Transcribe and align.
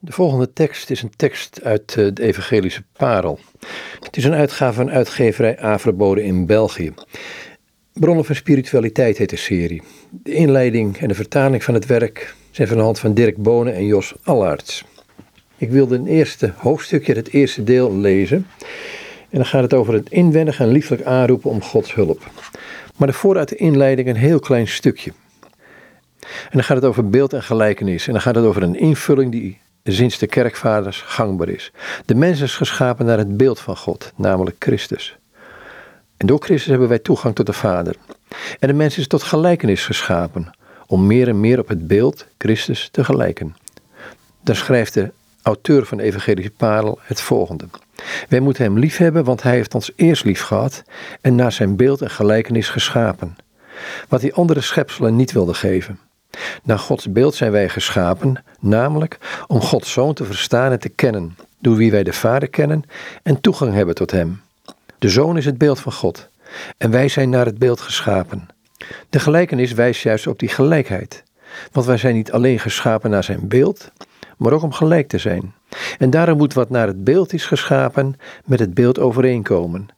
De 0.00 0.12
volgende 0.12 0.52
tekst 0.52 0.90
is 0.90 1.02
een 1.02 1.16
tekst 1.16 1.60
uit 1.62 1.94
eh, 1.96 2.06
de 2.14 2.22
Evangelische 2.22 2.82
Parel. 2.92 3.38
Het 4.00 4.16
is 4.16 4.24
een 4.24 4.34
uitgave 4.34 4.74
van 4.74 4.90
uitgeverij 4.90 5.58
Averboden 5.58 6.24
in 6.24 6.46
België. 6.46 6.94
Bronnen 7.92 8.24
van 8.24 8.34
Spiritualiteit 8.34 9.18
heet 9.18 9.30
de 9.30 9.36
serie. 9.36 9.82
De 10.10 10.32
inleiding 10.32 10.98
en 10.98 11.08
de 11.08 11.14
vertaling 11.14 11.64
van 11.64 11.74
het 11.74 11.86
werk 11.86 12.34
zijn 12.50 12.68
van 12.68 12.76
de 12.76 12.82
hand 12.82 12.98
van 12.98 13.14
Dirk 13.14 13.36
Bonen 13.36 13.74
en 13.74 13.86
Jos 13.86 14.14
Allaerts. 14.22 14.84
Ik 15.56 15.70
wilde 15.70 15.96
een 15.96 16.06
eerste 16.06 16.52
hoofdstukje, 16.56 17.14
het 17.14 17.32
eerste 17.32 17.64
deel, 17.64 17.96
lezen. 17.96 18.46
En 19.30 19.38
dan 19.38 19.46
gaat 19.46 19.62
het 19.62 19.74
over 19.74 19.94
het 19.94 20.10
inwendig 20.10 20.60
en 20.60 20.68
lieflijk 20.68 21.02
aanroepen 21.02 21.50
om 21.50 21.62
Gods 21.62 21.94
hulp. 21.94 22.30
Maar 22.96 23.08
daarvoor 23.08 23.36
uit 23.36 23.48
de 23.48 23.56
inleiding 23.56 24.08
een 24.08 24.16
heel 24.16 24.40
klein 24.40 24.68
stukje. 24.68 25.12
En 26.20 26.50
dan 26.52 26.64
gaat 26.64 26.76
het 26.76 26.86
over 26.86 27.10
beeld 27.10 27.32
en 27.32 27.42
gelijkenis. 27.42 28.06
En 28.06 28.12
dan 28.12 28.22
gaat 28.22 28.34
het 28.34 28.44
over 28.44 28.62
een 28.62 28.78
invulling 28.78 29.32
die 29.32 29.58
sinds 29.92 30.18
de 30.18 30.26
kerkvaders 30.26 31.00
gangbaar 31.00 31.48
is. 31.48 31.72
De 32.04 32.14
mens 32.14 32.40
is 32.40 32.54
geschapen 32.56 33.06
naar 33.06 33.18
het 33.18 33.36
beeld 33.36 33.60
van 33.60 33.76
God, 33.76 34.12
namelijk 34.16 34.56
Christus. 34.58 35.16
En 36.16 36.26
door 36.26 36.38
Christus 36.42 36.70
hebben 36.70 36.88
wij 36.88 36.98
toegang 36.98 37.34
tot 37.34 37.46
de 37.46 37.52
Vader. 37.52 37.96
En 38.58 38.68
de 38.68 38.74
mens 38.74 38.98
is 38.98 39.06
tot 39.06 39.22
gelijkenis 39.22 39.84
geschapen, 39.84 40.50
om 40.86 41.06
meer 41.06 41.28
en 41.28 41.40
meer 41.40 41.58
op 41.58 41.68
het 41.68 41.86
beeld 41.86 42.26
Christus 42.38 42.88
te 42.92 43.04
gelijken. 43.04 43.56
Dan 44.40 44.54
schrijft 44.54 44.94
de 44.94 45.12
auteur 45.42 45.86
van 45.86 45.96
de 45.98 46.02
Evangelische 46.02 46.50
Parel 46.50 46.98
het 47.02 47.20
volgende. 47.20 47.64
Wij 48.28 48.40
moeten 48.40 48.64
hem 48.64 48.78
lief 48.78 48.96
hebben, 48.96 49.24
want 49.24 49.42
hij 49.42 49.52
heeft 49.52 49.74
ons 49.74 49.92
eerst 49.96 50.24
lief 50.24 50.42
gehad 50.42 50.82
en 51.20 51.34
naar 51.34 51.52
zijn 51.52 51.76
beeld 51.76 52.02
en 52.02 52.10
gelijkenis 52.10 52.68
geschapen. 52.68 53.36
Wat 54.08 54.20
hij 54.20 54.32
andere 54.32 54.60
schepselen 54.60 55.16
niet 55.16 55.32
wilde 55.32 55.54
geven. 55.54 55.98
Naar 56.62 56.78
Gods 56.78 57.12
beeld 57.12 57.34
zijn 57.34 57.52
wij 57.52 57.68
geschapen, 57.68 58.44
namelijk 58.60 59.18
om 59.46 59.60
Gods 59.60 59.92
Zoon 59.92 60.14
te 60.14 60.24
verstaan 60.24 60.72
en 60.72 60.78
te 60.78 60.88
kennen, 60.88 61.36
door 61.58 61.76
wie 61.76 61.90
wij 61.90 62.02
de 62.02 62.12
Vader 62.12 62.48
kennen 62.48 62.82
en 63.22 63.40
toegang 63.40 63.74
hebben 63.74 63.94
tot 63.94 64.10
Hem. 64.10 64.40
De 64.98 65.08
Zoon 65.08 65.36
is 65.36 65.44
het 65.44 65.58
beeld 65.58 65.80
van 65.80 65.92
God 65.92 66.28
en 66.78 66.90
wij 66.90 67.08
zijn 67.08 67.30
naar 67.30 67.46
het 67.46 67.58
beeld 67.58 67.80
geschapen. 67.80 68.48
De 69.10 69.20
gelijkenis 69.20 69.72
wijst 69.72 70.02
juist 70.02 70.26
op 70.26 70.38
die 70.38 70.48
gelijkheid, 70.48 71.22
want 71.72 71.86
wij 71.86 71.96
zijn 71.96 72.14
niet 72.14 72.32
alleen 72.32 72.58
geschapen 72.58 73.10
naar 73.10 73.24
Zijn 73.24 73.48
beeld, 73.48 73.90
maar 74.36 74.52
ook 74.52 74.62
om 74.62 74.72
gelijk 74.72 75.08
te 75.08 75.18
zijn. 75.18 75.54
En 75.98 76.10
daarom 76.10 76.36
moet 76.36 76.54
wat 76.54 76.70
naar 76.70 76.86
het 76.86 77.04
beeld 77.04 77.32
is 77.32 77.46
geschapen 77.46 78.16
met 78.44 78.58
het 78.58 78.74
beeld 78.74 78.98
overeenkomen. 78.98 79.88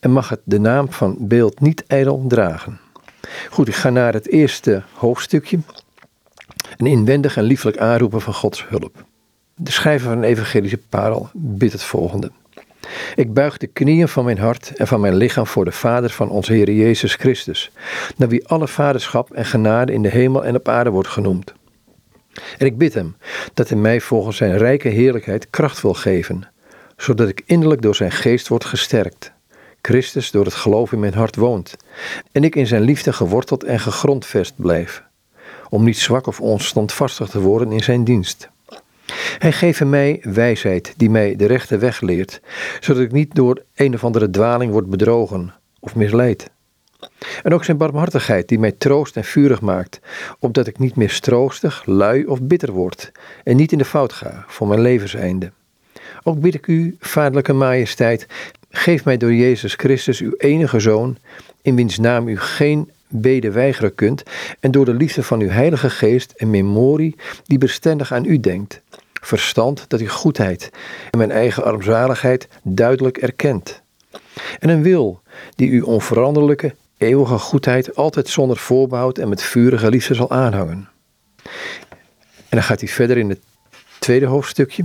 En 0.00 0.10
mag 0.10 0.28
het 0.28 0.40
de 0.44 0.60
naam 0.60 0.92
van 0.92 1.16
beeld 1.18 1.60
niet 1.60 1.84
ijdel 1.86 2.24
dragen. 2.28 2.80
Goed, 3.50 3.68
ik 3.68 3.74
ga 3.74 3.90
naar 3.90 4.12
het 4.12 4.28
eerste 4.28 4.82
hoofdstukje. 4.92 5.58
Een 6.76 6.86
inwendig 6.86 7.36
en 7.36 7.42
lieflijk 7.42 7.78
aanroepen 7.78 8.20
van 8.20 8.34
Gods 8.34 8.68
hulp. 8.68 9.04
De 9.54 9.70
schrijver 9.70 10.08
van 10.08 10.18
een 10.18 10.24
evangelische 10.24 10.78
parel 10.78 11.30
bidt 11.32 11.72
het 11.72 11.82
volgende. 11.82 12.30
Ik 13.14 13.34
buig 13.34 13.56
de 13.56 13.66
knieën 13.66 14.08
van 14.08 14.24
mijn 14.24 14.38
hart 14.38 14.72
en 14.76 14.86
van 14.86 15.00
mijn 15.00 15.14
lichaam 15.14 15.46
voor 15.46 15.64
de 15.64 15.72
Vader 15.72 16.10
van 16.10 16.30
onze 16.30 16.52
Heer 16.52 16.70
Jezus 16.70 17.14
Christus, 17.14 17.70
naar 18.16 18.28
wie 18.28 18.46
alle 18.48 18.68
vaderschap 18.68 19.30
en 19.32 19.44
genade 19.44 19.92
in 19.92 20.02
de 20.02 20.08
hemel 20.08 20.44
en 20.44 20.54
op 20.54 20.68
aarde 20.68 20.90
wordt 20.90 21.08
genoemd. 21.08 21.52
En 22.58 22.66
ik 22.66 22.78
bid 22.78 22.94
hem 22.94 23.16
dat 23.54 23.68
hij 23.68 23.78
mij 23.78 24.00
volgens 24.00 24.36
zijn 24.36 24.58
rijke 24.58 24.88
heerlijkheid 24.88 25.50
kracht 25.50 25.80
wil 25.80 25.94
geven, 25.94 26.48
zodat 26.96 27.28
ik 27.28 27.42
innerlijk 27.46 27.82
door 27.82 27.94
zijn 27.94 28.12
geest 28.12 28.48
word 28.48 28.64
gesterkt. 28.64 29.32
Christus 29.82 30.30
door 30.30 30.44
het 30.44 30.54
geloof 30.54 30.92
in 30.92 31.00
mijn 31.00 31.14
hart 31.14 31.36
woont 31.36 31.76
en 32.32 32.44
ik 32.44 32.56
in 32.56 32.66
zijn 32.66 32.82
liefde 32.82 33.12
geworteld 33.12 33.64
en 33.64 33.80
gegrondvest 33.80 34.54
blijf, 34.56 35.02
om 35.72 35.84
niet 35.84 35.98
zwak 35.98 36.26
of 36.26 36.40
onstandvastig 36.40 37.28
te 37.28 37.40
worden 37.40 37.72
in 37.72 37.82
zijn 37.82 38.04
dienst. 38.04 38.48
Hij 39.38 39.52
geeft 39.52 39.84
mij 39.84 40.20
wijsheid 40.22 40.94
die 40.96 41.10
mij 41.10 41.36
de 41.36 41.46
rechte 41.46 41.78
weg 41.78 42.00
leert, 42.00 42.40
zodat 42.80 43.02
ik 43.02 43.12
niet 43.12 43.34
door 43.34 43.62
een 43.74 43.94
of 43.94 44.04
andere 44.04 44.30
dwaling 44.30 44.72
word 44.72 44.90
bedrogen 44.90 45.54
of 45.80 45.94
misleid. 45.94 46.50
En 47.42 47.54
ook 47.54 47.64
zijn 47.64 47.76
barmhartigheid 47.76 48.48
die 48.48 48.58
mij 48.58 48.72
troost 48.72 49.16
en 49.16 49.24
vurig 49.24 49.60
maakt, 49.60 50.00
opdat 50.38 50.66
ik 50.66 50.78
niet 50.78 50.96
meer 50.96 51.10
stroostig, 51.10 51.82
lui 51.86 52.24
of 52.24 52.42
bitter 52.42 52.72
word 52.72 53.12
en 53.44 53.56
niet 53.56 53.72
in 53.72 53.78
de 53.78 53.84
fout 53.84 54.12
ga 54.12 54.44
voor 54.46 54.66
mijn 54.68 54.80
levenseinde. 54.80 55.52
Ook 56.22 56.40
bid 56.40 56.54
ik 56.54 56.66
u, 56.66 56.96
vaderlijke 57.00 57.52
majesteit, 57.52 58.26
geef 58.70 59.04
mij 59.04 59.16
door 59.16 59.34
Jezus 59.34 59.74
Christus, 59.74 60.20
uw 60.20 60.34
enige 60.36 60.80
Zoon, 60.80 61.16
in 61.62 61.76
wiens 61.76 61.98
naam 61.98 62.28
u 62.28 62.38
geen 62.38 62.90
bede 63.12 63.50
weigeren 63.50 63.94
kunt, 63.94 64.22
en 64.60 64.70
door 64.70 64.84
de 64.84 64.94
liefde 64.94 65.22
van 65.22 65.40
uw 65.40 65.48
Heilige 65.48 65.90
Geest 65.90 66.32
en 66.36 66.50
memorie 66.50 67.16
die 67.44 67.58
bestendig 67.58 68.12
aan 68.12 68.24
u 68.24 68.40
denkt. 68.40 68.82
Verstand 69.12 69.84
dat 69.88 70.00
uw 70.00 70.08
goedheid 70.08 70.70
en 71.10 71.18
mijn 71.18 71.30
eigen 71.30 71.64
armzaligheid 71.64 72.48
duidelijk 72.62 73.18
erkent. 73.18 73.82
En 74.58 74.68
een 74.68 74.82
wil 74.82 75.22
die 75.54 75.70
uw 75.70 75.84
onveranderlijke, 75.84 76.74
eeuwige 76.98 77.38
goedheid 77.38 77.96
altijd 77.96 78.28
zonder 78.28 78.56
voorbehoud 78.56 79.18
en 79.18 79.28
met 79.28 79.42
vurige 79.42 79.90
liefde 79.90 80.14
zal 80.14 80.30
aanhangen. 80.30 80.88
En 82.48 82.58
dan 82.58 82.62
gaat 82.62 82.80
hij 82.80 82.88
verder 82.88 83.16
in 83.16 83.28
het 83.28 83.40
tweede 83.98 84.26
hoofdstukje. 84.26 84.84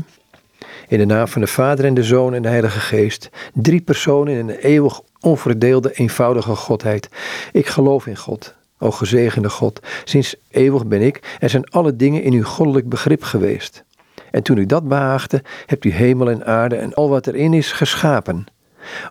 In 0.88 0.98
de 0.98 1.06
naam 1.06 1.28
van 1.28 1.42
de 1.42 1.48
Vader 1.48 1.86
en 1.86 1.94
de 1.94 2.03
Zoon 2.03 2.34
en 2.34 2.42
de 2.42 2.48
Heilige 2.48 2.80
Geest, 2.80 3.30
drie 3.53 3.81
personen 3.81 4.34
in 4.34 4.50
een 4.50 4.56
eeuwig 4.56 5.02
onverdeelde, 5.20 5.92
eenvoudige 5.94 6.56
Godheid. 6.56 7.09
Ik 7.52 7.68
geloof 7.68 8.08
in 8.08 8.18
God, 8.18 8.56
o 8.80 8.92
gezegende 8.92 9.50
God. 9.50 9.80
Sinds 10.03 10.36
eeuwig 10.50 10.86
ben 10.86 11.02
ik 11.02 11.38
en 11.40 11.50
zijn 11.50 11.70
alle 11.70 11.96
dingen 11.96 12.24
in 12.24 12.34
uw 12.34 12.44
goddelijk 12.44 12.90
begrip 12.90 13.24
geweest. 13.24 13.84
En 14.31 14.44
toen 14.44 14.58
u 14.58 14.66
dat 14.66 14.88
behaagde, 14.88 15.44
hebt 15.66 15.86
u 15.86 15.92
hemel 15.92 16.30
en 16.30 16.46
aarde 16.46 16.75
en 16.75 16.94
al 16.94 17.09
wat 17.09 17.28
erin 17.28 17.54
is 17.54 17.72
geschapen 17.72 18.46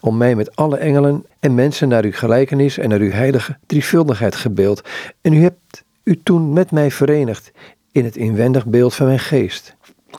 om 0.01 0.17
mij 0.17 0.35
met 0.35 0.57
alle 0.57 0.77
engelen 0.77 1.27
en 1.41 1.55
mensen 1.55 1.89
naar 1.89 2.05
uw 2.05 2.13
gelijkenis 2.13 2.79
en 2.79 2.89
naar 2.89 3.01
uw 3.01 3.11
heilige 3.11 3.59
drievuldigheid 3.67 4.35
gebeeld. 4.37 4.89
En 5.21 5.33
u 5.33 5.43
hebt 5.43 5.85
u 6.05 6.21
toen 6.23 6.53
met 6.53 6.71
mij 6.71 6.91
verenigd 6.91 7.53
in 7.93 8.05
het 8.05 8.17
inwendig 8.17 8.67
beeld 8.67 8.95
van 8.95 9.07
mijn 9.07 9.19
geest. 9.19 9.77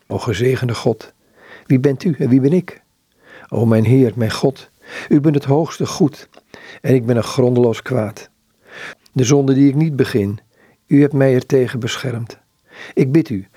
O 0.07 0.17
gezegende 0.17 0.73
God, 0.73 1.13
wie 1.67 1.79
bent 1.79 2.03
u 2.03 2.15
en 2.19 2.29
wie 2.29 2.41
ben 2.41 2.53
ik? 2.53 2.81
O 3.49 3.65
mijn 3.65 3.85
Heer, 3.85 4.11
mijn 4.15 4.31
God, 4.31 4.69
u 5.09 5.19
bent 5.19 5.35
het 5.35 5.43
hoogste 5.43 5.85
goed 5.85 6.29
en 6.81 6.95
ik 6.95 7.05
ben 7.05 7.17
een 7.17 7.23
grondeloos 7.23 7.81
kwaad. 7.81 8.29
De 9.11 9.23
zonde 9.23 9.53
die 9.53 9.67
ik 9.67 9.75
niet 9.75 9.95
begin, 9.95 10.39
u 10.87 11.01
hebt 11.01 11.13
mij 11.13 11.33
ertegen 11.33 11.79
beschermd. 11.79 12.37
Ik 12.93 13.11
bid 13.11 13.29
u, 13.29 13.47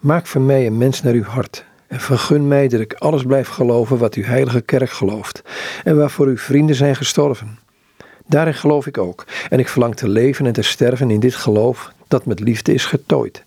maak 0.00 0.26
van 0.26 0.46
mij 0.46 0.66
een 0.66 0.78
mens 0.78 1.02
naar 1.02 1.14
uw 1.14 1.22
hart 1.22 1.64
en 1.86 2.00
vergun 2.00 2.48
mij 2.48 2.68
dat 2.68 2.80
ik 2.80 2.94
alles 2.94 3.22
blijf 3.22 3.48
geloven 3.48 3.98
wat 3.98 4.14
uw 4.14 4.24
heilige 4.24 4.60
kerk 4.60 4.90
gelooft 4.90 5.42
en 5.84 5.96
waarvoor 5.96 6.26
uw 6.26 6.36
vrienden 6.36 6.76
zijn 6.76 6.96
gestorven. 6.96 7.58
Daarin 8.26 8.54
geloof 8.54 8.86
ik 8.86 8.98
ook 8.98 9.26
en 9.48 9.58
ik 9.58 9.68
verlang 9.68 9.96
te 9.96 10.08
leven 10.08 10.46
en 10.46 10.52
te 10.52 10.62
sterven 10.62 11.10
in 11.10 11.20
dit 11.20 11.34
geloof 11.34 11.92
dat 12.08 12.26
met 12.26 12.40
liefde 12.40 12.74
is 12.74 12.84
getooid. 12.84 13.44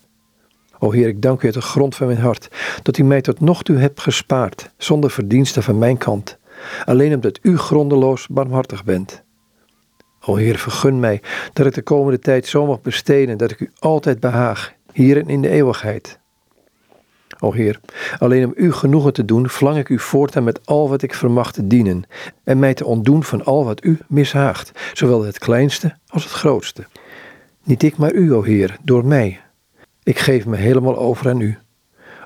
O 0.79 0.91
Heer, 0.91 1.07
ik 1.07 1.21
dank 1.21 1.41
u 1.41 1.45
uit 1.45 1.53
de 1.53 1.61
grond 1.61 1.95
van 1.95 2.07
mijn 2.07 2.19
hart 2.19 2.47
dat 2.83 2.97
u 2.97 3.03
mij 3.03 3.21
tot 3.21 3.39
nog 3.39 3.63
toe 3.63 3.77
hebt 3.77 4.01
gespaard, 4.01 4.69
zonder 4.77 5.11
verdiensten 5.11 5.63
van 5.63 5.77
mijn 5.77 5.97
kant, 5.97 6.37
alleen 6.85 7.13
omdat 7.13 7.39
u 7.41 7.57
grondeloos 7.57 8.27
barmhartig 8.27 8.83
bent. 8.83 9.23
O 10.21 10.35
Heer, 10.35 10.57
vergun 10.57 10.99
mij 10.99 11.21
dat 11.53 11.65
ik 11.65 11.73
de 11.73 11.81
komende 11.81 12.19
tijd 12.19 12.47
zo 12.47 12.65
mag 12.65 12.81
besteden 12.81 13.37
dat 13.37 13.51
ik 13.51 13.59
u 13.59 13.71
altijd 13.79 14.19
behaag, 14.19 14.73
hier 14.93 15.17
en 15.17 15.27
in 15.27 15.41
de 15.41 15.49
eeuwigheid. 15.49 16.19
O 17.39 17.51
Heer, 17.51 17.79
alleen 18.19 18.45
om 18.45 18.53
u 18.55 18.71
genoegen 18.71 19.13
te 19.13 19.25
doen, 19.25 19.49
verlang 19.49 19.77
ik 19.77 19.89
u 19.89 19.99
voortaan 19.99 20.43
met 20.43 20.65
al 20.65 20.89
wat 20.89 21.01
ik 21.01 21.13
vermag 21.13 21.51
te 21.51 21.67
dienen 21.67 22.03
en 22.43 22.59
mij 22.59 22.73
te 22.73 22.85
ontdoen 22.85 23.23
van 23.23 23.45
al 23.45 23.65
wat 23.65 23.83
u 23.83 23.99
mishaagt, 24.07 24.71
zowel 24.93 25.23
het 25.23 25.37
kleinste 25.37 25.97
als 26.07 26.23
het 26.23 26.33
grootste. 26.33 26.85
Niet 27.63 27.83
ik, 27.83 27.97
maar 27.97 28.13
u, 28.13 28.33
o 28.33 28.41
Heer, 28.41 28.77
door 28.83 29.05
mij. 29.05 29.39
Ik 30.07 30.19
geef 30.19 30.45
me 30.45 30.55
helemaal 30.55 30.97
over 30.97 31.29
aan 31.29 31.39
u. 31.39 31.57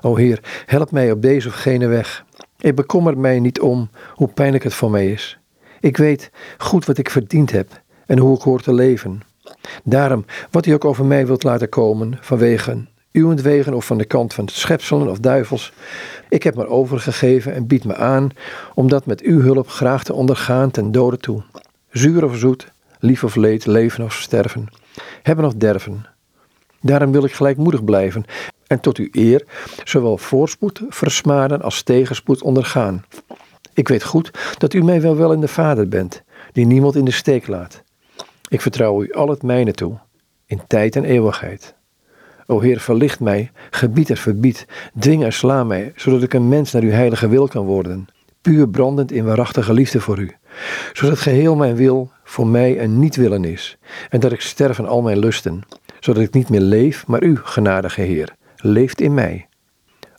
O 0.00 0.16
Heer, 0.16 0.64
help 0.66 0.90
mij 0.90 1.10
op 1.10 1.22
deze 1.22 1.48
of 1.48 1.54
gene 1.54 1.86
weg. 1.86 2.24
Ik 2.58 2.74
bekommer 2.74 3.18
mij 3.18 3.40
niet 3.40 3.60
om 3.60 3.90
hoe 4.14 4.28
pijnlijk 4.28 4.64
het 4.64 4.74
voor 4.74 4.90
mij 4.90 5.12
is. 5.12 5.38
Ik 5.80 5.96
weet 5.96 6.30
goed 6.58 6.84
wat 6.84 6.98
ik 6.98 7.10
verdiend 7.10 7.50
heb 7.50 7.82
en 8.06 8.18
hoe 8.18 8.36
ik 8.36 8.42
hoor 8.42 8.60
te 8.60 8.74
leven. 8.74 9.20
Daarom, 9.84 10.24
wat 10.50 10.66
u 10.66 10.72
ook 10.72 10.84
over 10.84 11.04
mij 11.04 11.26
wilt 11.26 11.42
laten 11.42 11.68
komen, 11.68 12.18
vanwege 12.20 12.84
uwentwegen 13.12 13.74
of 13.74 13.86
van 13.86 13.98
de 13.98 14.04
kant 14.04 14.34
van 14.34 14.48
schepselen 14.48 15.10
of 15.10 15.18
duivels. 15.18 15.72
Ik 16.28 16.42
heb 16.42 16.54
me 16.54 16.66
overgegeven 16.66 17.54
en 17.54 17.66
bied 17.66 17.84
me 17.84 17.96
aan 17.96 18.30
om 18.74 18.88
dat 18.88 19.06
met 19.06 19.20
uw 19.20 19.40
hulp 19.40 19.68
graag 19.68 20.04
te 20.04 20.14
ondergaan 20.14 20.70
ten 20.70 20.92
dode 20.92 21.18
toe. 21.18 21.42
Zuur 21.90 22.24
of 22.24 22.36
zoet, 22.36 22.72
lief 22.98 23.24
of 23.24 23.34
leed, 23.34 23.66
leven 23.66 24.04
of 24.04 24.12
sterven, 24.12 24.68
hebben 25.22 25.44
of 25.44 25.54
derven. 25.54 26.11
Daarom 26.82 27.12
wil 27.12 27.24
ik 27.24 27.32
gelijkmoedig 27.32 27.84
blijven 27.84 28.24
en 28.66 28.80
tot 28.80 28.96
uw 28.98 29.08
eer 29.10 29.44
zowel 29.84 30.18
voorspoed 30.18 30.82
versmaden 30.88 31.62
als 31.62 31.82
tegenspoed 31.82 32.42
ondergaan. 32.42 33.04
Ik 33.74 33.88
weet 33.88 34.04
goed 34.04 34.30
dat 34.58 34.72
u 34.72 34.82
mij 34.82 35.00
wel 35.00 35.16
wel 35.16 35.32
in 35.32 35.40
de 35.40 35.48
Vader 35.48 35.88
bent, 35.88 36.22
die 36.52 36.66
niemand 36.66 36.96
in 36.96 37.04
de 37.04 37.10
steek 37.10 37.46
laat. 37.46 37.82
Ik 38.48 38.60
vertrouw 38.60 39.02
u 39.02 39.12
al 39.12 39.28
het 39.28 39.42
mijne 39.42 39.72
toe, 39.72 39.98
in 40.46 40.60
tijd 40.66 40.96
en 40.96 41.04
eeuwigheid. 41.04 41.74
O 42.46 42.60
Heer, 42.60 42.80
verlicht 42.80 43.20
mij, 43.20 43.50
gebied 43.70 44.10
en 44.10 44.16
verbied, 44.16 44.66
dwing 44.98 45.24
en 45.24 45.32
sla 45.32 45.64
mij, 45.64 45.92
zodat 45.96 46.22
ik 46.22 46.34
een 46.34 46.48
mens 46.48 46.72
naar 46.72 46.82
uw 46.82 46.90
heilige 46.90 47.28
wil 47.28 47.48
kan 47.48 47.64
worden, 47.64 48.06
puur 48.40 48.68
brandend 48.68 49.12
in 49.12 49.24
waarachtige 49.24 49.72
liefde 49.72 50.00
voor 50.00 50.18
u, 50.18 50.36
zodat 50.92 51.18
geheel 51.18 51.56
mijn 51.56 51.76
wil 51.76 52.10
voor 52.24 52.46
mij 52.46 52.82
een 52.82 52.98
niet-willen 52.98 53.44
is, 53.44 53.78
en 54.10 54.20
dat 54.20 54.32
ik 54.32 54.40
sterf 54.40 54.78
aan 54.78 54.88
al 54.88 55.02
mijn 55.02 55.18
lusten, 55.18 55.62
zodat 56.04 56.22
ik 56.22 56.34
niet 56.34 56.48
meer 56.48 56.60
leef, 56.60 57.06
maar 57.06 57.22
u, 57.22 57.36
genadige 57.42 58.00
Heer, 58.00 58.34
leeft 58.56 59.00
in 59.00 59.14
mij. 59.14 59.48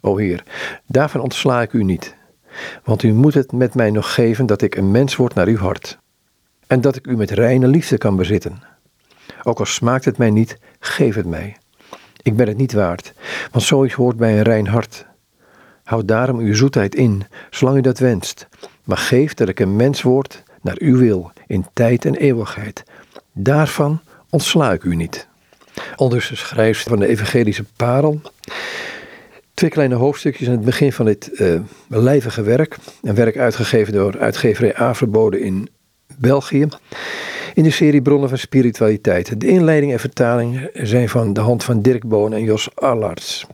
O 0.01 0.17
Heer, 0.17 0.43
daarvan 0.87 1.21
ontsla 1.21 1.61
ik 1.61 1.73
u 1.73 1.83
niet, 1.83 2.15
want 2.83 3.03
u 3.03 3.13
moet 3.13 3.33
het 3.33 3.51
met 3.51 3.75
mij 3.75 3.91
nog 3.91 4.13
geven 4.13 4.45
dat 4.45 4.61
ik 4.61 4.75
een 4.75 4.91
mens 4.91 5.15
word 5.15 5.33
naar 5.33 5.47
uw 5.47 5.57
hart, 5.57 5.99
en 6.67 6.81
dat 6.81 6.95
ik 6.95 7.07
u 7.07 7.17
met 7.17 7.31
reine 7.31 7.67
liefde 7.67 7.97
kan 7.97 8.15
bezitten. 8.15 8.61
Ook 9.43 9.59
al 9.59 9.65
smaakt 9.65 10.05
het 10.05 10.17
mij 10.17 10.31
niet, 10.31 10.57
geef 10.79 11.15
het 11.15 11.25
mij. 11.25 11.57
Ik 12.21 12.35
ben 12.35 12.47
het 12.47 12.57
niet 12.57 12.73
waard, 12.73 13.13
want 13.51 13.65
zoiets 13.65 13.93
hoort 13.93 14.17
bij 14.17 14.37
een 14.37 14.43
rein 14.43 14.67
hart. 14.67 15.05
Houd 15.83 16.07
daarom 16.07 16.39
uw 16.39 16.53
zoetheid 16.53 16.95
in, 16.95 17.23
zolang 17.49 17.77
u 17.77 17.81
dat 17.81 17.99
wenst, 17.99 18.47
maar 18.83 18.97
geef 18.97 19.33
dat 19.33 19.49
ik 19.49 19.59
een 19.59 19.75
mens 19.75 20.01
word 20.01 20.43
naar 20.61 20.77
uw 20.79 20.97
wil, 20.97 21.31
in 21.47 21.65
tijd 21.73 22.05
en 22.05 22.15
eeuwigheid. 22.15 22.83
Daarvan 23.31 24.01
ontsla 24.29 24.71
ik 24.71 24.83
u 24.83 24.95
niet. 24.95 25.31
Ondertussen 25.95 26.37
schrijft 26.37 26.83
van 26.83 26.99
de 26.99 27.07
evangelische 27.07 27.65
parel. 27.75 28.21
Twee 29.53 29.69
kleine 29.69 29.95
hoofdstukjes 29.95 30.47
in 30.47 30.53
het 30.53 30.65
begin 30.65 30.93
van 30.93 31.05
dit 31.05 31.29
uh, 31.33 31.59
lijvige 31.87 32.41
werk. 32.41 32.77
Een 33.01 33.15
werk 33.15 33.37
uitgegeven 33.37 33.93
door 33.93 34.19
uitgeverij 34.19 34.75
Averboden 34.75 35.41
in 35.41 35.69
België. 36.17 36.67
In 37.53 37.63
de 37.63 37.71
serie 37.71 38.01
Bronnen 38.01 38.29
van 38.29 38.37
Spiritualiteit. 38.37 39.39
De 39.39 39.47
inleiding 39.47 39.91
en 39.91 39.99
vertaling 39.99 40.69
zijn 40.73 41.09
van 41.09 41.33
de 41.33 41.41
hand 41.41 41.63
van 41.63 41.81
Dirk 41.81 42.07
Boon 42.07 42.33
en 42.33 42.43
Jos 42.43 42.69
Allarts. 42.75 43.45